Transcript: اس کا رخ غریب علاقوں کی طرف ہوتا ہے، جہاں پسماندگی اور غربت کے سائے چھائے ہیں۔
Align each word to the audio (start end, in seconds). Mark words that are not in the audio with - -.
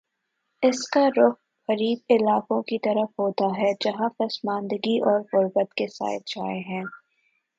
اس 0.63 0.89
کا 0.89 1.07
رخ 1.07 1.33
غریب 1.69 1.99
علاقوں 2.09 2.61
کی 2.61 2.77
طرف 2.79 3.19
ہوتا 3.19 3.45
ہے، 3.57 3.71
جہاں 3.79 4.09
پسماندگی 4.17 4.97
اور 4.99 5.19
غربت 5.33 5.73
کے 5.73 5.87
سائے 5.87 6.19
چھائے 6.25 6.59
ہیں۔ 6.59 6.83